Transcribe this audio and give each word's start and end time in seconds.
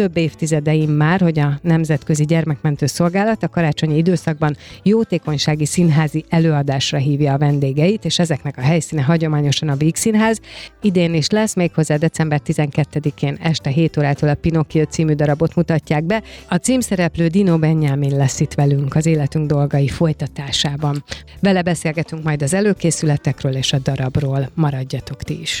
Több 0.00 0.16
évtizedeim 0.16 0.90
már, 0.90 1.20
hogy 1.20 1.38
a 1.38 1.58
Nemzetközi 1.62 2.24
Gyermekmentő 2.24 2.86
Szolgálat 2.86 3.42
a 3.42 3.48
karácsonyi 3.48 3.96
időszakban 3.96 4.56
jótékonysági 4.82 5.64
színházi 5.64 6.24
előadásra 6.28 6.98
hívja 6.98 7.32
a 7.32 7.38
vendégeit, 7.38 8.04
és 8.04 8.18
ezeknek 8.18 8.56
a 8.56 8.60
helyszíne 8.60 9.02
hagyományosan 9.02 9.68
a 9.68 9.76
Víg 9.76 9.96
Színház. 9.96 10.40
Idén 10.82 11.14
is 11.14 11.28
lesz, 11.28 11.54
méghozzá 11.54 11.96
december 11.96 12.40
12-én 12.46 13.38
este 13.42 13.70
7 13.70 13.96
órától 13.96 14.28
a 14.28 14.34
Pinocchio 14.34 14.84
című 14.84 15.12
darabot 15.12 15.54
mutatják 15.54 16.04
be. 16.04 16.22
A 16.48 16.56
címszereplő 16.56 17.26
Dino 17.26 17.58
Benjamin 17.58 18.16
lesz 18.16 18.40
itt 18.40 18.54
velünk 18.54 18.94
az 18.94 19.06
életünk 19.06 19.46
dolgai 19.46 19.88
folytatásában. 19.88 21.04
Vele 21.40 21.62
beszélgetünk 21.62 22.22
majd 22.22 22.42
az 22.42 22.54
előkészületekről 22.54 23.54
és 23.54 23.72
a 23.72 23.78
darabról. 23.78 24.50
Maradjatok 24.54 25.22
ti 25.22 25.40
is! 25.40 25.60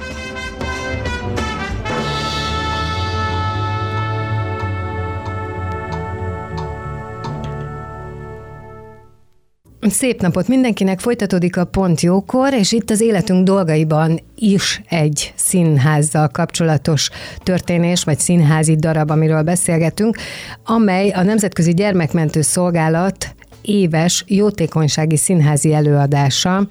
Szép 9.89 10.21
napot 10.21 10.47
mindenkinek, 10.47 10.99
folytatódik 10.99 11.57
a 11.57 11.65
Pont 11.65 12.01
Jókor, 12.01 12.53
és 12.53 12.71
itt 12.71 12.89
az 12.89 13.01
életünk 13.01 13.45
dolgaiban 13.45 14.19
is 14.35 14.81
egy 14.89 15.33
színházzal 15.35 16.27
kapcsolatos 16.27 17.09
történés, 17.43 18.03
vagy 18.03 18.19
színházi 18.19 18.75
darab, 18.75 19.11
amiről 19.11 19.41
beszélgetünk, 19.41 20.17
amely 20.65 21.09
a 21.09 21.23
Nemzetközi 21.23 21.73
Gyermekmentő 21.73 22.41
Szolgálat 22.41 23.35
éves 23.61 24.23
jótékonysági 24.27 25.17
színházi 25.17 25.73
előadása. 25.73 26.67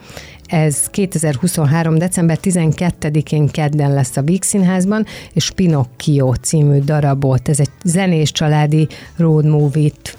Ez 0.47 0.87
2023. 0.87 1.99
december 1.99 2.39
12-én 2.43 3.49
kedden 3.49 3.93
lesz 3.93 4.17
a 4.17 4.23
Víg 4.23 4.43
Színházban, 4.43 5.07
és 5.33 5.51
Pinocchio 5.51 6.35
című 6.35 6.79
darabot. 6.79 7.49
Ez 7.49 7.61
egy 7.61 7.71
zenés 7.85 8.33
családi 8.33 8.89
road 9.17 9.47
movie-t 9.47 10.19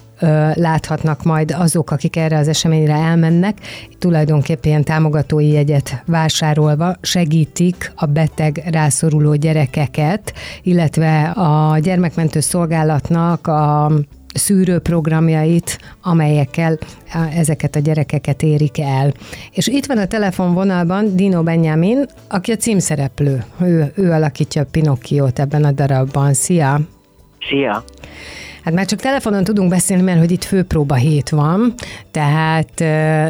láthatnak 0.53 1.23
majd 1.23 1.52
azok, 1.58 1.92
akik 1.92 2.15
erre 2.15 2.37
az 2.37 2.48
eseményre 2.48 2.93
elmennek, 2.93 3.58
tulajdonképpen 3.99 4.70
ilyen 4.70 4.83
támogatói 4.83 5.52
jegyet 5.52 6.04
vásárolva 6.05 6.95
segítik 7.02 7.92
a 7.95 8.05
beteg 8.05 8.64
rászoruló 8.71 9.36
gyerekeket, 9.36 10.33
illetve 10.64 11.21
a 11.23 11.77
gyermekmentő 11.77 12.39
szolgálatnak 12.39 13.48
a 13.48 13.92
szűrőprogramjait, 14.33 15.80
amelyekkel 16.02 16.77
ezeket 17.36 17.76
a 17.76 17.80
gyerekeket 17.80 18.43
érik 18.43 18.80
el. 18.80 19.14
És 19.52 19.67
itt 19.67 19.86
van 19.86 19.98
a 19.98 20.05
telefonvonalban 20.05 21.15
Dino 21.15 21.43
Benjamin, 21.43 22.05
aki 22.30 22.52
a 22.52 22.55
címszereplő. 22.55 23.43
Ő, 23.61 23.92
ő 23.95 24.11
alakítja 24.11 24.65
Pinocchiót 24.71 25.39
ebben 25.39 25.64
a 25.64 25.71
darabban. 25.71 26.33
Szia! 26.33 26.80
Szia! 27.49 27.83
Hát 28.64 28.73
már 28.73 28.86
csak 28.86 28.99
telefonon 28.99 29.44
tudunk 29.44 29.70
beszélni, 29.70 30.04
mert 30.04 30.20
hogy 30.20 30.32
itt 30.32 30.44
főpróba 30.44 30.95
hét 30.95 31.30
van, 31.30 31.73
tehát 32.11 32.83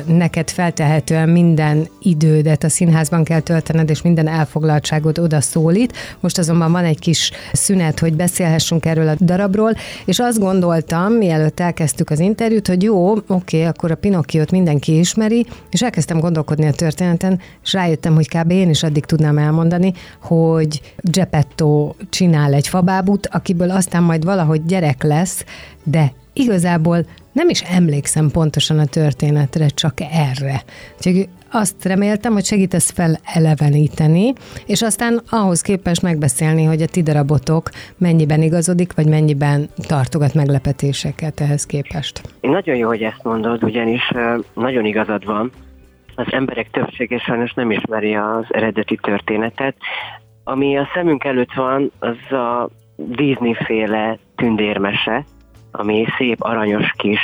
neked 0.08 0.50
feltehetően 0.50 1.30
minden 1.30 1.88
idődet 2.02 2.64
a 2.64 2.70
színházban 2.70 3.24
kell 3.24 3.40
töltened, 3.40 3.90
és 3.90 4.02
minden 4.02 4.28
elfoglaltságod 4.28 5.20
oda 5.20 5.42
szólít. 5.42 5.94
Most 6.20 6.38
azonban 6.38 6.72
van 6.72 6.84
egy 6.84 7.00
kis 7.00 7.32
szünet, 7.52 8.00
hogy 8.00 8.14
beszélhessünk 8.14 8.86
erről 8.86 9.08
a 9.08 9.16
darabról, 9.20 9.74
és 10.06 10.20
azt 10.20 10.40
gondoltam, 10.40 11.14
mielőtt 11.14 11.60
elkezdtük 11.60 12.10
az 12.10 12.20
interjút, 12.20 12.68
hogy 12.68 12.84
jó, 12.84 13.14
oké, 13.28 13.64
akkor 13.64 13.92
a 13.92 13.96
Pinocchiót 13.96 14.52
mindenki 14.52 15.00
ismeri, 15.00 15.46
és 15.70 15.82
elkezdtem 15.82 16.20
gondolkodni 16.20 16.66
a 16.68 16.72
történeten, 16.72 17.40
és 17.64 17.74
rájöttem, 17.74 18.16
hogy 18.16 18.28
kb. 18.28 18.52
én 18.52 18.70
is 18.70 18.84
addig 18.84 19.06
tudnám 19.06 19.38
elmondani, 19.38 19.94
hogy 20.22 20.82
Geppetto 20.98 21.94
csinál 22.10 22.54
egy 22.54 22.68
fabábút, 22.68 23.28
akiből 23.32 23.72
aztán 23.72 24.04
majd 24.04 24.26
valahogy 24.26 24.66
gyerek 24.66 25.04
lesz, 25.04 25.20
lesz, 25.22 25.46
de 25.84 26.12
igazából 26.34 27.06
nem 27.32 27.50
is 27.50 27.62
emlékszem 27.62 28.30
pontosan 28.32 28.80
a 28.80 28.86
történetre, 28.86 29.68
csak 29.68 29.94
erre. 30.12 30.62
Úgyhogy 30.98 31.30
azt 31.52 31.86
reméltem, 31.86 32.34
hogy 32.34 32.46
segítesz 32.46 32.92
fel 32.92 33.20
eleveníteni, 33.34 34.34
és 34.66 34.82
aztán 34.82 35.22
ahhoz 35.30 35.62
képest 35.62 36.02
megbeszélni, 36.02 36.64
hogy 36.64 36.82
a 36.82 36.86
ti 36.86 37.02
darabotok 37.02 37.70
mennyiben 37.98 38.42
igazodik, 38.42 38.94
vagy 38.94 39.08
mennyiben 39.08 39.70
tartogat 39.88 40.34
meglepetéseket 40.34 41.40
ehhez 41.40 41.66
képest. 41.66 42.22
Nagyon 42.42 42.76
jó, 42.76 42.88
hogy 42.88 43.04
ezt 43.04 43.24
mondod, 43.24 43.64
ugyanis 43.64 44.12
nagyon 44.54 44.86
igazad 44.86 45.26
van. 45.26 45.52
Az 46.16 46.28
emberek 46.30 46.70
többsége 46.72 47.18
sajnos 47.20 47.54
nem 47.54 47.72
ismeri 47.72 48.16
az 48.16 48.46
eredeti 48.50 49.00
történetet. 49.02 49.76
Ami 50.44 50.78
a 50.78 50.88
szemünk 50.94 51.24
előtt 51.24 51.54
van, 51.54 51.92
az 52.00 52.38
a 52.38 52.70
Disney-féle 53.08 54.18
tündérmese, 54.36 55.26
ami 55.72 56.06
szép 56.18 56.42
aranyos 56.42 56.94
kis 56.98 57.20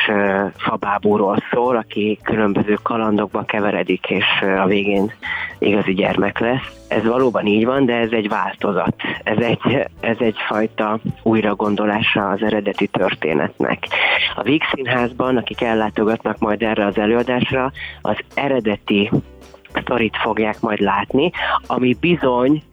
fabábúról 0.58 1.38
szól, 1.52 1.76
aki 1.76 2.20
különböző 2.24 2.78
kalandokba 2.84 3.44
keveredik, 3.44 4.10
és 4.10 4.26
a 4.58 4.66
végén 4.66 5.12
igazi 5.60 5.94
gyermek 5.94 6.40
lesz. 6.40 6.86
Ez 6.88 7.06
valóban 7.06 7.46
így 7.46 7.66
van, 7.66 7.86
de 7.86 7.94
ez 7.94 8.12
egy 8.12 8.30
változat. 8.30 8.96
Ez 9.24 9.38
egy, 9.38 9.88
ez 10.00 10.16
egyfajta 10.20 11.00
újragondolása 11.24 12.30
az 12.30 12.44
eredeti 12.44 12.88
történetnek. 12.88 13.88
A 14.36 14.42
Víg 14.42 14.62
Színházban, 14.74 15.38
akik 15.38 15.62
ellátogatnak 15.62 16.40
majd 16.40 16.62
erre 16.62 16.86
az 16.86 16.98
előadásra, 16.98 17.72
az 18.02 18.18
eredeti 18.34 19.12
sztorit 19.82 20.18
fogják 20.18 20.62
majd 20.62 20.80
látni, 20.80 21.32
ami 21.68 21.96
bizony 22.00 22.64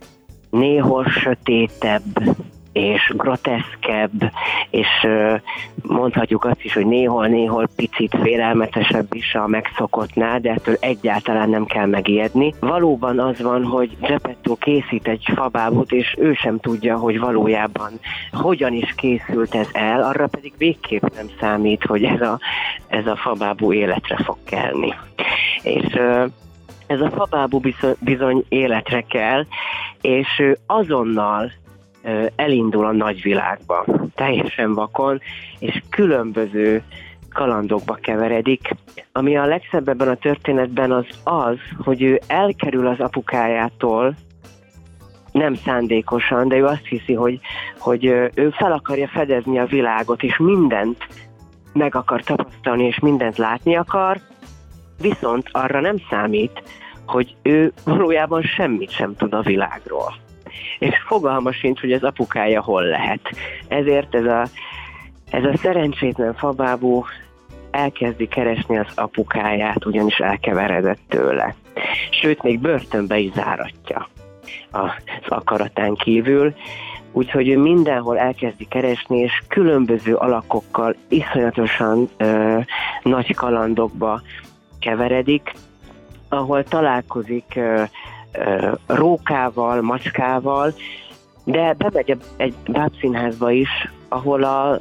néhol 0.51 1.05
sötétebb, 1.05 2.37
és 2.75 3.13
groteszkebb, 3.17 4.33
és 4.71 4.87
mondhatjuk 5.83 6.45
azt 6.45 6.63
is, 6.63 6.75
hogy 6.75 6.87
néhol-néhol 6.87 7.69
picit 7.77 8.17
félelmetesebb 8.23 9.07
is 9.15 9.35
a 9.35 9.47
megszokottnál, 9.47 10.41
de 10.41 10.51
ettől 10.51 10.77
egyáltalán 10.81 11.49
nem 11.49 11.65
kell 11.65 11.87
megijedni. 11.87 12.55
Valóban 12.61 13.19
az 13.19 13.43
van, 13.43 13.65
hogy 13.65 13.97
Geppetto 14.01 14.55
készít 14.57 15.09
egy 15.09 15.25
fabábot, 15.35 15.93
és 15.93 16.15
ő 16.19 16.33
sem 16.33 16.59
tudja, 16.59 16.97
hogy 16.97 17.19
valójában 17.19 17.93
hogyan 18.33 18.73
is 18.73 18.95
készült 18.97 19.55
ez 19.55 19.69
el, 19.73 20.03
arra 20.03 20.27
pedig 20.27 20.53
végképp 20.59 21.03
nem 21.15 21.27
számít, 21.41 21.85
hogy 21.85 22.05
ez 22.05 22.21
a, 22.21 22.39
ez 22.89 23.07
a 23.07 23.17
fabábú 23.17 23.73
életre 23.73 24.17
fog 24.25 24.37
kelni. 24.45 24.95
És 25.63 25.99
ez 26.87 27.01
a 27.01 27.11
fabábú 27.11 27.61
bizony 27.99 28.45
életre 28.49 29.01
kell, 29.01 29.45
és 30.01 30.43
azonnal 30.67 31.53
elindul 32.37 32.87
a 32.87 32.93
nagyvilágba, 32.93 33.85
teljesen 34.15 34.75
vakon, 34.75 35.21
és 35.59 35.83
különböző 35.91 36.83
kalandokba 37.33 37.95
keveredik. 37.95 38.69
Ami 39.13 39.37
a 39.37 39.47
legszebb 39.47 39.89
ebben 39.89 40.09
a 40.09 40.15
történetben 40.15 40.93
az 40.93 41.07
az, 41.25 41.57
hogy 41.85 42.03
ő 42.03 42.21
elkerül 42.27 42.87
az 42.87 43.01
apukájától, 43.01 44.15
nem 45.33 45.55
szándékosan, 45.55 46.49
de 46.49 46.57
ő 46.57 46.65
azt 46.65 46.87
hiszi, 46.87 47.15
hogy, 47.15 47.41
hogy 47.79 48.05
ő 48.35 48.51
fel 48.51 48.73
akarja 48.73 49.09
fedezni 49.09 49.59
a 49.59 49.67
világot, 49.67 50.23
és 50.23 50.37
mindent 50.39 51.07
meg 51.73 51.95
akar 51.95 52.23
tapasztalni, 52.23 52.85
és 52.85 52.99
mindent 52.99 53.37
látni 53.37 53.77
akar, 53.77 54.21
viszont 55.01 55.49
arra 55.53 55.81
nem 55.81 55.97
számít, 56.11 56.63
hogy 57.07 57.37
ő 57.43 57.73
valójában 57.85 58.43
semmit 58.43 58.91
sem 58.91 59.17
tud 59.17 59.35
a 59.35 59.41
világról 59.41 60.24
és 60.79 60.95
fogalma 61.07 61.53
sincs, 61.53 61.81
hogy 61.81 61.93
az 61.93 62.03
apukája 62.03 62.63
hol 62.63 62.83
lehet. 62.83 63.21
Ezért 63.69 64.15
ez 64.15 64.25
a, 64.25 64.47
ez 65.31 65.45
a 65.45 65.57
szerencsétlen 65.57 66.35
fabábú 66.35 67.05
elkezdi 67.71 68.27
keresni 68.29 68.79
az 68.79 68.93
apukáját, 68.95 69.87
ugyanis 69.87 70.17
elkeveredett 70.17 71.01
tőle. 71.09 71.55
Sőt, 72.11 72.43
még 72.43 72.61
börtönbe 72.61 73.19
is 73.19 73.33
záratja 73.33 74.09
az 74.71 74.91
akaratán 75.29 75.95
kívül, 75.95 76.55
úgyhogy 77.13 77.49
ő 77.49 77.59
mindenhol 77.59 78.19
elkezdi 78.19 78.65
keresni, 78.65 79.19
és 79.19 79.43
különböző 79.49 80.15
alakokkal 80.15 80.97
iszonyatosan 81.09 82.09
ö, 82.17 82.59
nagy 83.03 83.35
kalandokba 83.35 84.23
keveredik, 84.81 85.53
ahol 86.29 86.65
találkozik 86.65 87.53
ö, 87.57 87.83
rókával, 88.87 89.83
macskával, 89.83 90.75
de 91.45 91.73
bemegy 91.73 92.17
egy 92.37 92.55
bábszínházba 92.67 93.51
is, 93.51 93.69
ahol 94.09 94.43
a 94.43 94.81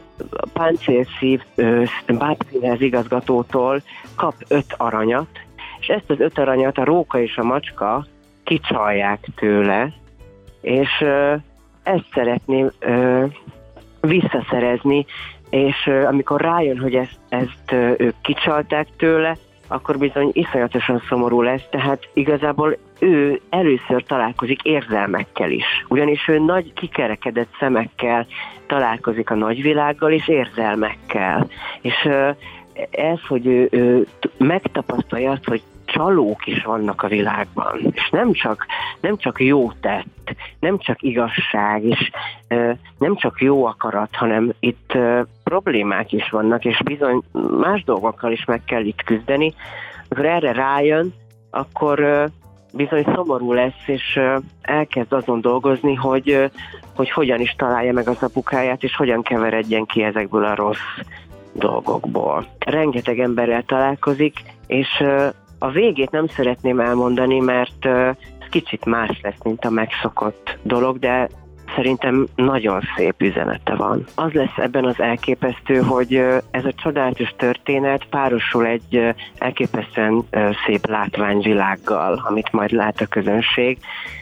páncélszív 0.53 1.41
bábszínház 2.07 2.81
igazgatótól 2.81 3.81
kap 4.15 4.33
öt 4.47 4.75
aranyat, 4.77 5.27
és 5.79 5.87
ezt 5.87 6.09
az 6.09 6.19
öt 6.19 6.37
aranyat 6.37 6.77
a 6.77 6.83
róka 6.83 7.19
és 7.19 7.37
a 7.37 7.43
macska 7.43 8.05
kicsalják 8.43 9.27
tőle, 9.35 9.93
és 10.61 10.89
ezt 11.83 12.07
szeretném 12.13 12.71
visszaszerezni, 14.01 15.05
és 15.49 15.89
amikor 16.07 16.41
rájön, 16.41 16.79
hogy 16.79 16.95
ezt, 16.95 17.19
ezt 17.29 17.71
ők 17.97 18.15
kicsalták 18.21 18.87
tőle, 18.97 19.37
akkor 19.67 19.97
bizony 19.97 20.29
iszonyatosan 20.33 21.03
szomorú 21.09 21.41
lesz, 21.41 21.63
tehát 21.69 22.09
igazából 22.13 22.77
ő 22.99 23.41
először 23.49 24.03
találkozik 24.03 24.61
érzelmekkel 24.61 25.51
is. 25.51 25.65
Ugyanis 25.87 26.27
ő 26.27 26.39
nagy 26.39 26.73
kikerekedett 26.73 27.55
szemekkel 27.59 28.27
találkozik 28.67 29.29
a 29.29 29.35
nagyvilággal 29.35 30.11
és 30.11 30.27
érzelmekkel. 30.27 31.47
És 31.81 32.09
ez, 32.91 33.19
hogy 33.27 33.45
ő, 33.45 33.67
ő 33.71 34.07
megtapasztalja 34.37 35.31
azt, 35.31 35.47
hogy 35.47 35.61
csalók 35.85 36.47
is 36.47 36.63
vannak 36.63 37.03
a 37.03 37.07
világban, 37.07 37.79
és 37.91 38.09
nem 38.09 38.31
csak, 38.33 38.65
nem 39.01 39.17
csak 39.17 39.41
jó 39.41 39.71
tett, 39.71 40.35
nem 40.59 40.77
csak 40.77 41.01
igazság, 41.01 41.83
és 41.83 42.11
nem 42.97 43.15
csak 43.15 43.41
jó 43.41 43.65
akarat, 43.65 44.15
hanem 44.15 44.53
itt 44.59 44.97
problémák 45.53 46.11
is 46.11 46.29
vannak, 46.29 46.65
és 46.65 46.81
bizony 46.83 47.21
más 47.59 47.83
dolgokkal 47.83 48.31
is 48.31 48.45
meg 48.45 48.61
kell 48.65 48.83
itt 48.83 49.03
küzdeni. 49.03 49.53
Amikor 50.09 50.25
erre 50.25 50.51
rájön, 50.51 51.13
akkor 51.51 52.29
bizony 52.73 53.05
szomorú 53.15 53.53
lesz, 53.53 53.87
és 53.87 54.19
elkezd 54.61 55.13
azon 55.13 55.41
dolgozni, 55.41 55.95
hogy, 55.95 56.51
hogy 56.95 57.11
hogyan 57.11 57.39
is 57.39 57.55
találja 57.57 57.93
meg 57.93 58.07
az 58.07 58.23
apukáját, 58.23 58.83
és 58.83 58.95
hogyan 58.95 59.21
keveredjen 59.21 59.85
ki 59.85 60.03
ezekből 60.03 60.45
a 60.45 60.55
rossz 60.55 60.97
dolgokból. 61.51 62.45
Rengeteg 62.59 63.19
emberrel 63.19 63.63
találkozik, 63.63 64.39
és 64.67 65.03
a 65.59 65.69
végét 65.69 66.11
nem 66.11 66.27
szeretném 66.27 66.79
elmondani, 66.79 67.39
mert 67.39 67.87
kicsit 68.49 68.85
más 68.85 69.19
lesz, 69.21 69.43
mint 69.43 69.65
a 69.65 69.69
megszokott 69.69 70.57
dolog, 70.61 70.99
de 70.99 71.29
szerintem 71.75 72.27
nagyon 72.35 72.81
szép 72.95 73.21
üzenete 73.21 73.75
van. 73.75 74.05
Az 74.15 74.31
lesz 74.31 74.57
ebben 74.57 74.85
az 74.85 74.99
elképesztő, 74.99 75.81
hogy 75.81 76.13
ez 76.51 76.65
a 76.65 76.73
csodálatos 76.75 77.33
történet 77.37 78.05
párosul 78.09 78.65
egy 78.65 79.13
elképesztően 79.37 80.23
szép 80.65 80.87
látványvilággal, 80.87 82.21
amit 82.27 82.51
majd 82.51 82.71
lát 82.71 83.01
a 83.01 83.05
közönség. 83.05 83.77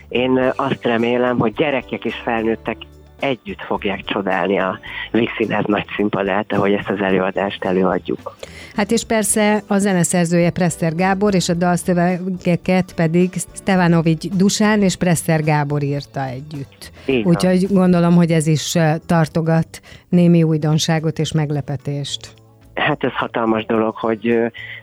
Én 0.08 0.52
azt 0.56 0.84
remélem, 0.84 1.38
hogy 1.38 1.52
gyerekek 1.52 2.04
és 2.04 2.14
felnőttek 2.14 2.76
együtt 3.22 3.60
fogják 3.60 4.04
csodálni 4.04 4.58
a 4.58 4.78
Vixinhez 5.10 5.64
nagy 5.66 5.84
színpadát, 5.96 6.52
ahogy 6.52 6.72
ezt 6.72 6.88
az 6.88 7.00
előadást 7.00 7.64
előadjuk. 7.64 8.36
Hát 8.76 8.90
és 8.90 9.04
persze 9.04 9.62
a 9.66 9.78
zeneszerzője 9.78 10.50
Preszter 10.50 10.94
Gábor, 10.94 11.34
és 11.34 11.48
a 11.48 11.54
dalszövegeket 11.54 12.94
pedig 12.94 13.30
Stevanovics 13.54 14.28
Dusán 14.28 14.82
és 14.82 14.96
Preszter 14.96 15.44
Gábor 15.44 15.82
írta 15.82 16.24
együtt. 16.24 16.92
Igen. 17.06 17.26
Úgyhogy 17.26 17.66
gondolom, 17.70 18.14
hogy 18.14 18.30
ez 18.30 18.46
is 18.46 18.76
tartogat 19.06 19.80
némi 20.08 20.42
újdonságot 20.42 21.18
és 21.18 21.32
meglepetést. 21.32 22.34
Hát 22.74 23.04
ez 23.04 23.12
hatalmas 23.12 23.66
dolog, 23.66 23.96
hogy, 23.96 24.38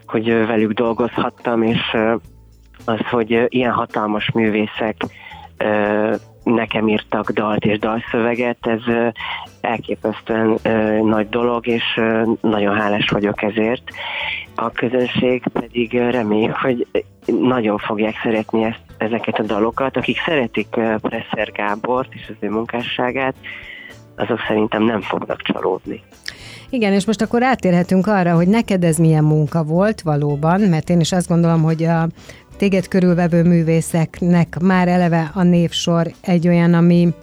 hogy 0.05 0.25
velük 0.25 0.71
dolgozhattam, 0.71 1.63
és 1.63 1.97
az, 2.85 2.99
hogy 3.09 3.45
ilyen 3.47 3.71
hatalmas 3.71 4.31
művészek 4.31 4.95
nekem 6.53 6.87
írtak 6.87 7.31
dalt 7.31 7.65
és 7.65 7.79
dalszöveget, 7.79 8.57
ez 8.61 8.81
elképesztően 9.61 10.59
nagy 11.03 11.29
dolog, 11.29 11.67
és 11.67 11.83
nagyon 12.41 12.75
hálás 12.75 13.09
vagyok 13.09 13.41
ezért. 13.41 13.83
A 14.55 14.71
közönség 14.71 15.43
pedig 15.53 15.93
reméljük, 15.93 16.55
hogy 16.55 16.87
nagyon 17.25 17.77
fogják 17.77 18.15
szeretni 18.23 18.63
ezt, 18.63 18.81
ezeket 18.97 19.39
a 19.39 19.43
dalokat. 19.43 19.97
Akik 19.97 20.17
szeretik 20.25 20.67
Presser 21.01 21.51
Gábort 21.51 22.13
és 22.13 22.25
az 22.29 22.35
ő 22.39 22.49
munkásságát, 22.49 23.35
azok 24.15 24.39
szerintem 24.47 24.83
nem 24.83 25.01
fognak 25.01 25.41
csalódni. 25.41 26.01
Igen, 26.69 26.93
és 26.93 27.05
most 27.05 27.21
akkor 27.21 27.43
átérhetünk 27.43 28.07
arra, 28.07 28.35
hogy 28.35 28.47
neked 28.47 28.83
ez 28.83 28.97
milyen 28.97 29.23
munka 29.23 29.63
volt 29.63 30.01
valóban, 30.01 30.61
mert 30.61 30.89
én 30.89 30.99
is 30.99 31.11
azt 31.11 31.27
gondolom, 31.27 31.61
hogy 31.61 31.83
a 31.83 32.07
téged 32.59 32.87
körülvevő 32.87 33.43
művészeknek 33.43 34.57
már 34.61 34.87
eleve 34.87 35.31
a 35.33 35.43
névsor 35.43 36.11
egy 36.21 36.47
olyan, 36.47 36.73
ami 36.73 37.13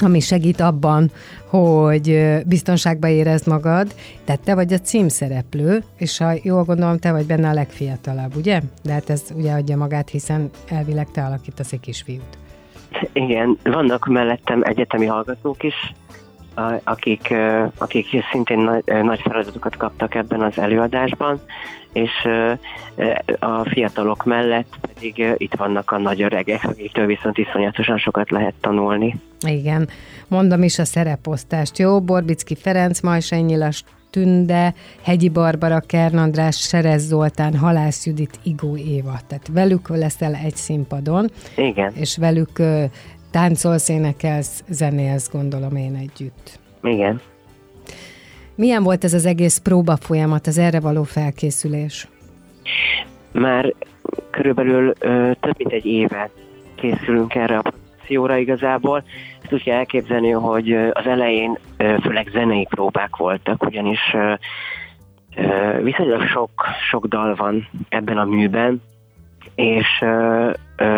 ami 0.00 0.20
segít 0.20 0.60
abban, 0.60 1.10
hogy 1.46 2.34
biztonságban 2.46 3.10
érezd 3.10 3.46
magad, 3.46 3.94
tehát 4.24 4.40
te 4.40 4.54
vagy 4.54 4.72
a 4.72 4.78
címszereplő, 4.78 5.82
és 5.96 6.18
ha 6.18 6.32
jól 6.42 6.64
gondolom, 6.64 6.98
te 6.98 7.12
vagy 7.12 7.26
benne 7.26 7.48
a 7.48 7.52
legfiatalabb, 7.52 8.36
ugye? 8.36 8.60
De 8.82 8.92
hát 8.92 9.10
ez 9.10 9.22
ugye 9.34 9.52
adja 9.52 9.76
magát, 9.76 10.08
hiszen 10.08 10.50
elvileg 10.68 11.10
te 11.10 11.24
alakítasz 11.24 11.72
egy 11.72 11.80
kisfiút. 11.80 12.38
Igen, 13.12 13.58
vannak 13.62 14.06
mellettem 14.06 14.62
egyetemi 14.62 15.06
hallgatók 15.06 15.62
is, 15.62 15.94
akik, 16.84 17.34
akik 17.78 18.06
szintén 18.30 18.58
nagy, 18.58 18.82
nagy 19.02 19.20
feladatokat 19.20 19.76
kaptak 19.76 20.14
ebben 20.14 20.42
az 20.42 20.58
előadásban, 20.58 21.40
és 21.92 22.10
a 23.38 23.68
fiatalok 23.68 24.24
mellett 24.24 24.74
pedig 24.80 25.34
itt 25.36 25.54
vannak 25.54 25.90
a 25.90 25.98
nagy 25.98 26.22
öregek, 26.22 26.64
akiktől 26.64 27.06
viszont 27.06 27.38
iszonyatosan 27.38 27.98
sokat 27.98 28.30
lehet 28.30 28.54
tanulni. 28.60 29.16
Igen, 29.46 29.88
mondom 30.28 30.62
is 30.62 30.78
a 30.78 30.84
szereposztást, 30.84 31.78
jó? 31.78 32.00
Borbicki 32.00 32.54
Ferenc, 32.54 33.00
Majsai 33.00 33.40
Nyilas 33.40 33.84
Tünde, 34.10 34.74
Hegyi 35.02 35.28
Barbara, 35.28 35.80
Kern 35.80 36.16
András, 36.16 36.56
Serez 36.56 37.06
Zoltán, 37.06 37.56
Halász 37.56 38.06
Judit, 38.06 38.38
Igó 38.42 38.76
Éva. 38.76 39.18
Tehát 39.26 39.48
velük 39.52 39.88
leszel 39.88 40.34
egy 40.44 40.56
színpadon. 40.56 41.30
Igen. 41.56 41.92
És 41.94 42.16
velük 42.16 42.62
táncolsz, 43.30 43.88
énekelsz, 43.88 44.64
zenélsz, 44.68 45.30
gondolom 45.30 45.76
én 45.76 45.94
együtt. 45.94 46.58
Igen. 46.82 47.20
Milyen 48.54 48.82
volt 48.82 49.04
ez 49.04 49.14
az 49.14 49.26
egész 49.26 49.58
próba 49.58 49.96
folyamat, 49.96 50.46
az 50.46 50.58
erre 50.58 50.80
való 50.80 51.02
felkészülés? 51.02 52.08
Már 53.32 53.74
körülbelül 54.30 54.92
ö, 54.98 55.30
több 55.40 55.54
mint 55.58 55.72
egy 55.72 55.86
éve 55.86 56.30
készülünk 56.74 57.34
erre 57.34 57.58
a 57.58 57.62
produkcióra 58.08 58.36
igazából. 58.36 59.04
Ezt 59.42 59.52
úgy 59.52 59.62
kell 59.62 59.76
elképzelni, 59.76 60.30
hogy 60.30 60.72
az 60.72 61.06
elején 61.06 61.58
ö, 61.76 61.96
főleg 62.02 62.28
zenei 62.32 62.66
próbák 62.70 63.16
voltak, 63.16 63.62
ugyanis 63.62 64.00
ö, 64.12 64.34
ö, 65.36 65.82
viszonylag 65.82 66.26
sok, 66.26 66.50
sok 66.90 67.06
dal 67.06 67.34
van 67.34 67.68
ebben 67.88 68.18
a 68.18 68.24
műben, 68.24 68.82
és 69.54 70.04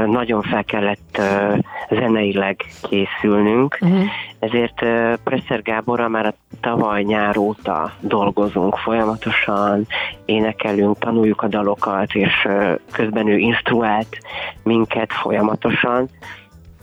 nagyon 0.07 0.43
fel 0.43 0.65
kellett 0.65 1.19
ö, 1.19 1.55
zeneileg 1.91 2.65
készülnünk, 2.83 3.79
uh-huh. 3.81 4.03
ezért 4.39 4.83
ö, 4.83 5.15
Presser 5.25 5.63
Gáborra 5.63 6.09
már 6.09 6.27
a 6.27 6.35
tavaly 6.61 7.03
nyár 7.03 7.37
óta 7.37 7.93
dolgozunk 8.01 8.77
folyamatosan, 8.77 9.87
énekelünk, 10.25 10.99
tanuljuk 10.99 11.43
a 11.43 11.49
dalokat, 11.49 12.15
és 12.15 12.45
ö, 12.45 12.75
közben 12.93 13.29
ő 13.29 13.37
instruált 13.37 14.19
minket 14.63 15.13
folyamatosan, 15.13 16.09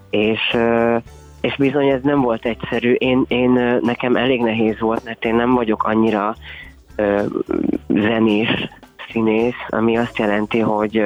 és 0.10 0.40
ö, 0.54 0.98
és 1.42 1.56
bizony 1.56 1.88
ez 1.88 2.02
nem 2.02 2.22
volt 2.22 2.46
egyszerű. 2.46 2.94
Én, 2.94 3.26
én 3.28 3.80
nekem 3.82 4.16
elég 4.16 4.42
nehéz 4.42 4.80
volt, 4.80 5.04
mert 5.04 5.26
én 5.26 5.36
nem 5.36 5.54
vagyok 5.54 5.84
annyira 5.84 6.36
ö, 6.96 7.22
zenés 7.88 8.70
színész, 9.12 9.66
ami 9.70 9.98
azt 9.98 10.18
jelenti, 10.18 10.60
hogy 10.60 11.06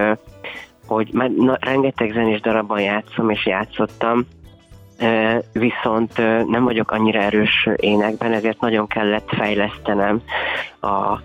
hogy 0.94 1.10
már 1.14 1.30
na, 1.30 1.58
rengeteg 1.60 2.12
zenés 2.12 2.42
darabban 2.42 2.82
játszom 2.82 3.30
és 3.30 3.46
játszottam, 3.46 4.26
viszont 5.52 6.18
nem 6.48 6.64
vagyok 6.64 6.92
annyira 6.92 7.20
erős 7.20 7.70
énekben, 7.76 8.34
ezért 8.34 8.60
nagyon 8.60 8.88
kellett 8.88 9.30
fejlesztenem 9.30 10.22
a, 10.80 10.88
a 10.88 11.22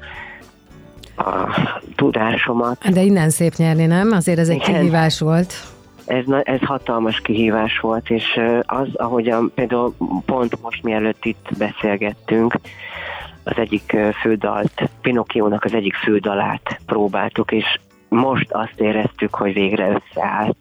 tudásomat. 1.97 2.93
De 2.93 3.03
innen 3.03 3.31
szép 3.31 3.55
nyerni, 3.57 3.87
nem? 3.87 4.13
Azért 4.13 4.39
ez 4.39 4.49
egy 4.49 4.63
Igen. 4.69 4.81
kihívás 4.81 5.21
volt. 5.21 5.55
ez, 6.07 6.25
ez 6.43 6.61
hatalmas 6.61 7.21
kihívás 7.21 7.79
volt, 7.79 8.11
és 8.11 8.41
az, 8.63 8.89
ahogyan 8.93 9.53
például 9.55 9.95
pont 10.27 10.63
most 10.63 10.83
mielőtt 10.83 11.25
itt 11.25 11.49
beszélgettünk, 11.59 12.59
az 13.45 13.57
egyik 13.57 13.97
fődalt, 14.21 14.91
Pinocchio-nak 15.01 15.65
az 15.65 15.75
egyik 15.75 15.95
fődalát 15.95 16.81
próbáltuk, 16.87 17.53
és 17.53 17.79
most 18.09 18.53
azt 18.53 18.81
éreztük, 18.81 19.35
hogy 19.35 19.53
végre 19.53 19.89
összeállt 19.89 20.57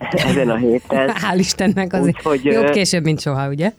ezen 0.28 0.50
a 0.50 0.56
héten. 0.56 1.10
Hál' 1.14 1.38
Istennek 1.38 1.92
azért 1.92 2.16
Úgyhogy, 2.16 2.44
jobb 2.44 2.70
később, 2.70 3.04
mint 3.04 3.20
soha, 3.20 3.48
ugye? 3.48 3.72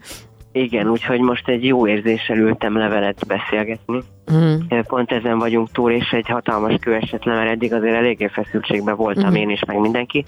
Igen, 0.56 0.88
úgyhogy 0.88 1.20
most 1.20 1.48
egy 1.48 1.64
jó 1.64 1.86
érzéssel 1.88 2.36
ültem 2.36 2.76
levelet 2.76 3.26
beszélgetni. 3.26 4.02
Mm. 4.32 4.80
Pont 4.86 5.12
ezen 5.12 5.38
vagyunk 5.38 5.70
túl, 5.72 5.90
és 5.92 6.10
egy 6.10 6.28
hatalmas 6.28 6.74
kőeset 6.80 7.24
le, 7.24 7.34
mert 7.34 7.50
eddig 7.50 7.72
azért 7.72 7.96
eléggé 7.96 8.26
feszültségben 8.26 8.96
voltam 8.96 9.30
mm. 9.30 9.34
én 9.34 9.50
is, 9.50 9.64
meg 9.64 9.78
mindenki, 9.78 10.24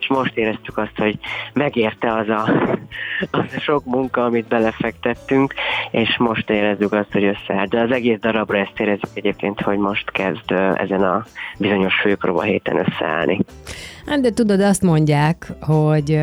és 0.00 0.06
most 0.08 0.36
éreztük 0.36 0.78
azt, 0.78 0.96
hogy 0.96 1.18
megérte 1.52 2.12
az 2.12 2.28
a, 2.28 2.50
az 3.40 3.54
a 3.56 3.60
sok 3.60 3.84
munka, 3.84 4.24
amit 4.24 4.48
belefektettünk, 4.48 5.54
és 5.90 6.16
most 6.18 6.50
érezzük 6.50 6.92
azt, 6.92 7.12
hogy 7.12 7.24
összeállt. 7.24 7.70
De 7.70 7.80
az 7.80 7.90
egész 7.90 8.18
darabra 8.18 8.58
ezt 8.58 8.80
érezzük 8.80 9.10
egyébként, 9.14 9.60
hogy 9.60 9.78
most 9.78 10.10
kezd 10.10 10.50
ezen 10.74 11.02
a 11.02 11.24
bizonyos 11.58 11.94
főpróba 12.00 12.42
héten 12.42 12.76
összeállni. 12.76 13.40
Hát 14.06 14.20
de 14.20 14.30
tudod, 14.30 14.60
azt 14.60 14.82
mondják, 14.82 15.52
hogy 15.60 16.20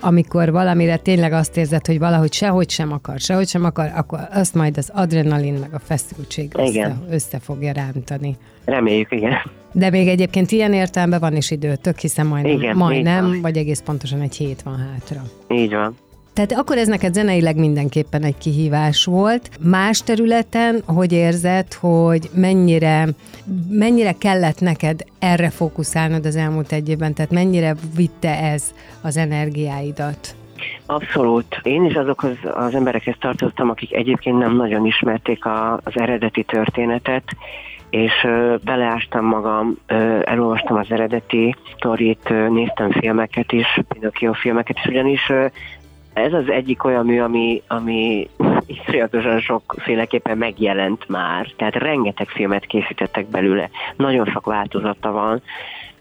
amikor 0.00 0.50
valamire 0.50 0.96
tényleg 0.96 1.32
azt 1.32 1.56
érzed, 1.56 1.86
hogy 1.86 1.98
valahogy 1.98 2.32
sehogy 2.32 2.70
sem 2.70 2.92
akar, 2.92 3.18
sehogy 3.18 3.48
sem 3.48 3.64
akar, 3.64 3.90
akkor 3.94 4.18
azt 4.30 4.54
majd 4.54 4.78
az 4.78 4.90
adrenalin 4.94 5.54
meg 5.54 5.74
a 5.74 5.78
feszültség 5.78 6.52
össze, 6.56 6.96
össze 7.10 7.38
fogja 7.38 7.72
rántani. 7.72 8.36
Reméljük, 8.64 9.12
igen. 9.12 9.32
De 9.72 9.90
még 9.90 10.08
egyébként 10.08 10.50
ilyen 10.50 10.72
értelemben 10.72 11.20
van 11.20 11.36
is 11.36 11.50
időtök, 11.50 11.98
hiszen 11.98 12.26
majdnem, 12.26 12.56
igen, 12.56 12.76
majdnem 12.76 13.40
vagy 13.42 13.56
egész 13.56 13.80
pontosan 13.80 14.20
egy 14.20 14.36
hét 14.36 14.62
van 14.62 14.76
hátra. 14.76 15.22
Így 15.48 15.74
van. 15.74 15.96
Tehát 16.34 16.52
akkor 16.52 16.76
ez 16.76 16.88
neked 16.88 17.14
zeneileg 17.14 17.56
mindenképpen 17.56 18.22
egy 18.22 18.38
kihívás 18.38 19.04
volt. 19.04 19.50
Más 19.60 20.02
területen, 20.02 20.82
hogy 20.86 21.12
érzed, 21.12 21.72
hogy 21.72 22.30
mennyire, 22.34 23.08
mennyire 23.68 24.12
kellett 24.12 24.60
neked 24.60 25.00
erre 25.18 25.50
fókuszálnod 25.50 26.26
az 26.26 26.36
elmúlt 26.36 26.72
egy 26.72 26.88
évben, 26.88 27.14
tehát 27.14 27.30
mennyire 27.30 27.74
vitte 27.96 28.38
ez 28.38 28.74
az 29.02 29.16
energiáidat? 29.16 30.34
Abszolút. 30.86 31.60
Én 31.62 31.84
is 31.84 31.94
azokhoz 31.94 32.36
az 32.54 32.74
emberekhez 32.74 33.16
tartoztam, 33.20 33.70
akik 33.70 33.92
egyébként 33.92 34.38
nem 34.38 34.56
nagyon 34.56 34.86
ismerték 34.86 35.44
a, 35.44 35.72
az 35.72 35.92
eredeti 35.94 36.42
történetet, 36.42 37.24
és 37.90 38.12
ö, 38.24 38.54
beleástam 38.64 39.24
magam, 39.24 39.76
ö, 39.86 40.20
elolvastam 40.24 40.76
az 40.76 40.90
eredeti 40.90 41.56
sztorit, 41.76 42.28
néztem 42.48 42.90
filmeket 42.90 43.52
is, 43.52 43.80
Pinocchio 43.88 44.32
filmeket 44.32 44.76
is, 44.76 44.86
ugyanis 44.86 45.28
ö, 45.28 45.46
ez 46.14 46.32
az 46.32 46.48
egyik 46.48 46.84
olyan 46.84 47.06
mű, 47.06 47.20
ami, 47.20 47.62
ami 47.68 48.28
iszonyatosan 48.66 49.40
sokféleképpen 49.40 50.38
megjelent 50.38 51.08
már. 51.08 51.46
Tehát 51.56 51.74
rengeteg 51.74 52.28
filmet 52.28 52.66
készítettek 52.66 53.26
belőle, 53.26 53.70
nagyon 53.96 54.26
sok 54.26 54.46
változata 54.46 55.10
van, 55.10 55.42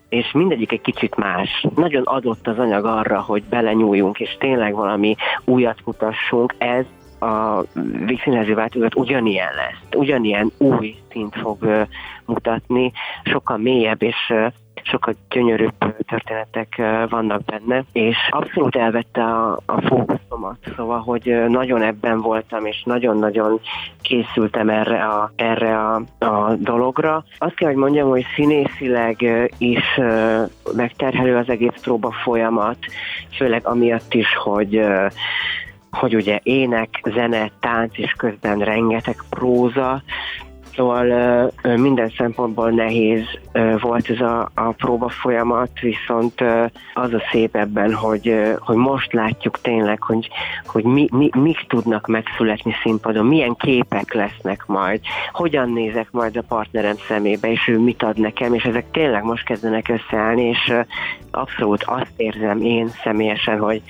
és 0.10 0.32
mindegyik 0.32 0.72
egy 0.72 0.82
kicsit 0.82 1.16
más. 1.16 1.66
Nagyon 1.76 2.04
adott 2.04 2.48
az 2.48 2.60
anyag 2.60 2.86
arra, 2.86 3.22
hogy 3.22 3.44
belenyúljunk, 3.44 4.20
és 4.20 4.36
tényleg 4.40 4.74
valami 4.74 5.16
újat 5.46 5.78
mutassunk. 5.86 6.56
Ez 6.58 6.86
a 7.24 7.64
vígszínházi 8.06 8.54
változat 8.54 8.96
ugyanilyen 8.96 9.54
lesz, 9.56 10.02
ugyanilyen 10.02 10.52
új 10.58 10.96
szint 11.12 11.36
fog 11.36 11.88
mutatni, 12.26 12.92
sokkal 13.24 13.58
mélyebb 13.58 14.02
és 14.02 14.34
sokkal 14.84 15.16
gyönyörűbb 15.30 15.74
történetek 16.08 16.82
vannak 17.10 17.44
benne, 17.44 17.84
és 17.92 18.18
abszolút 18.30 18.76
elvette 18.76 19.24
a, 19.24 19.60
a 19.66 19.82
fókuszomat, 19.82 20.58
szóval, 20.76 21.00
hogy 21.00 21.44
nagyon 21.48 21.82
ebben 21.82 22.22
voltam, 22.22 22.66
és 22.66 22.84
nagyon-nagyon 22.86 23.60
készültem 24.02 24.70
erre 24.70 25.04
a, 25.04 25.32
erre 25.36 25.78
a, 25.80 26.02
a 26.20 26.56
dologra. 26.56 27.24
Azt 27.38 27.56
kell, 27.56 27.70
hogy 27.70 27.78
mondjam, 27.78 28.10
hogy 28.10 28.26
színészileg 28.36 29.24
is 29.58 30.00
megterhelő 30.76 31.36
az 31.38 31.50
egész 31.50 31.82
próba 31.82 32.12
folyamat, 32.12 32.78
főleg 33.38 33.68
amiatt 33.68 34.14
is, 34.14 34.36
hogy 34.36 34.86
hogy 35.94 36.16
ugye 36.16 36.40
ének, 36.44 37.02
zene, 37.04 37.52
tánc, 37.60 37.98
és 37.98 38.12
közben 38.12 38.60
rengeteg 38.60 39.16
próza, 39.30 40.04
Szóval 40.76 41.52
minden 41.62 42.14
szempontból 42.18 42.70
nehéz 42.70 43.24
volt 43.82 44.10
ez 44.10 44.20
a, 44.20 44.50
a 44.54 44.72
próba 44.72 45.10
folyamat, 45.10 45.80
viszont 45.80 46.42
az 46.94 47.14
a 47.14 47.22
szép 47.32 47.56
ebben, 47.56 47.94
hogy, 47.94 48.36
hogy 48.60 48.76
most 48.76 49.14
látjuk 49.14 49.62
tényleg, 49.62 50.02
hogy, 50.02 50.30
hogy 50.66 50.84
mi, 50.84 51.08
mi, 51.12 51.30
mik 51.38 51.66
tudnak 51.68 52.08
megszületni 52.08 52.74
színpadon, 52.84 53.26
milyen 53.26 53.56
képek 53.56 54.14
lesznek 54.14 54.64
majd, 54.66 55.00
hogyan 55.32 55.70
nézek 55.70 56.12
majd 56.12 56.38
a 56.38 56.44
partnerem 56.48 56.96
szemébe, 57.08 57.52
és 57.52 57.68
ő 57.68 57.80
mit 57.80 58.04
ad 58.04 58.20
nekem, 58.20 58.54
és 58.54 58.64
ezek 58.64 58.92
tényleg 58.92 59.24
most 59.24 59.46
kezdenek 59.46 59.90
összeállni, 59.90 60.44
és 60.44 60.74
abszolút 61.32 61.84
azt 61.84 62.14
érzem 62.16 62.62
én 62.62 62.88
személyesen, 63.04 63.60
hogy, 63.60 63.82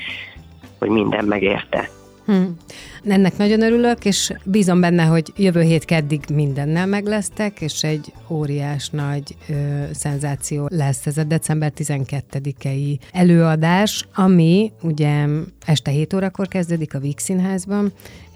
hogy 0.83 0.91
minden 0.91 1.25
megérte. 1.25 1.89
Hmm. 2.25 2.55
Ennek 3.03 3.37
nagyon 3.37 3.61
örülök, 3.61 4.05
és 4.05 4.33
bízom 4.43 4.81
benne, 4.81 5.03
hogy 5.03 5.33
jövő 5.35 5.61
hét 5.61 5.85
keddig 5.85 6.23
mindennel 6.33 6.85
meglesztek, 6.85 7.61
és 7.61 7.83
egy 7.83 8.13
óriás 8.29 8.89
nagy 8.89 9.35
ö, 9.49 9.53
szenzáció 9.93 10.67
lesz 10.69 11.05
ez 11.05 11.17
a 11.17 11.23
december 11.23 11.71
12-i 11.77 12.99
előadás, 13.11 14.07
ami 14.15 14.71
ugye 14.81 15.25
este 15.65 15.91
7 15.91 16.13
órakor 16.13 16.47
kezdődik 16.47 16.95
a 16.95 16.99
Víg 16.99 17.19
Színházban, 17.19 17.93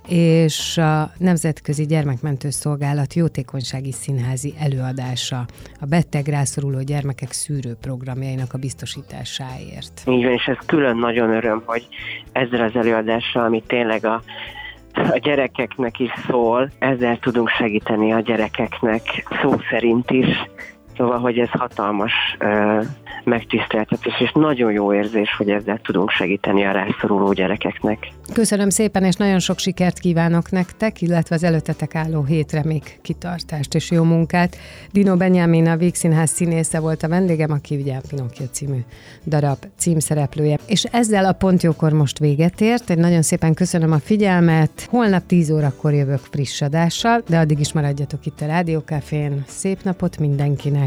és 0.07 0.77
a 0.77 1.11
Nemzetközi 1.17 1.85
Gyermekmentő 1.85 2.49
Szolgálat 2.49 3.13
jótékonysági 3.13 3.91
színházi 3.91 4.53
előadása 4.59 5.45
a 5.81 5.85
beteg 5.85 6.27
rászoruló 6.27 6.81
gyermekek 6.81 7.31
szűrő 7.31 7.75
programjainak 7.81 8.53
a 8.53 8.57
biztosításáért. 8.57 10.01
Van, 10.05 10.19
és 10.19 10.45
ez 10.45 10.57
külön 10.65 10.97
nagyon 10.97 11.29
öröm, 11.29 11.63
hogy 11.65 11.87
ezzel 12.31 12.61
az 12.61 12.75
előadással, 12.75 13.43
ami 13.43 13.63
tényleg 13.67 14.05
a 14.05 14.21
a 14.93 15.17
gyerekeknek 15.17 15.99
is 15.99 16.11
szól, 16.27 16.71
ezzel 16.79 17.17
tudunk 17.17 17.49
segíteni 17.49 18.13
a 18.13 18.19
gyerekeknek 18.19 19.01
szó 19.41 19.53
szerint 19.69 20.11
is, 20.11 20.27
Szóval, 20.97 21.19
hogy 21.19 21.37
ez 21.37 21.49
hatalmas 21.49 22.13
uh, 22.39 22.85
megtiszteltetés, 23.23 24.21
és 24.21 24.31
nagyon 24.33 24.71
jó 24.71 24.93
érzés, 24.93 25.35
hogy 25.37 25.49
ezzel 25.49 25.79
tudunk 25.83 26.09
segíteni 26.09 26.65
a 26.65 26.71
rászoruló 26.71 27.31
gyerekeknek. 27.33 28.07
Köszönöm 28.33 28.69
szépen, 28.69 29.03
és 29.03 29.15
nagyon 29.15 29.39
sok 29.39 29.59
sikert 29.59 29.99
kívánok 29.99 30.51
nektek, 30.51 31.01
illetve 31.01 31.35
az 31.35 31.43
előttetek 31.43 31.95
álló 31.95 32.23
hétre 32.23 32.61
még 32.63 32.81
kitartást 33.01 33.75
és 33.75 33.91
jó 33.91 34.03
munkát. 34.03 34.57
Dino 34.91 35.17
Benyámin 35.17 35.67
a 35.67 35.77
Vígszínház 35.77 36.29
színésze 36.29 36.79
volt 36.79 37.03
a 37.03 37.07
vendégem, 37.07 37.51
aki 37.51 37.75
ugye 37.75 37.95
a 37.95 38.01
Pinocchio 38.09 38.45
című 38.51 38.79
darab 39.25 39.57
címszereplője. 39.77 40.57
És 40.67 40.83
ezzel 40.83 41.25
a 41.25 41.33
pontjókor 41.33 41.91
most 41.91 42.19
véget 42.19 42.61
ért. 42.61 42.89
Egy 42.89 42.97
nagyon 42.97 43.21
szépen 43.21 43.53
köszönöm 43.53 43.91
a 43.91 43.99
figyelmet. 43.99 44.87
Holnap 44.89 45.25
10 45.25 45.51
órakor 45.51 45.93
jövök 45.93 46.21
friss 46.31 46.61
adással, 46.61 47.23
de 47.27 47.37
addig 47.39 47.59
is 47.59 47.73
maradjatok 47.73 48.25
itt 48.25 48.41
a 48.41 48.45
Rádiókafén. 48.45 49.43
Szép 49.47 49.83
napot 49.83 50.17
mindenkinek! 50.17 50.86